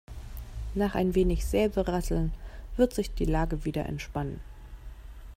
[0.73, 2.33] Nach ein wenig Säbelrasseln
[2.75, 4.39] wird sich die Lage wieder entspannen.